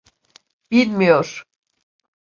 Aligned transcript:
Bilmiyor. 0.71 1.43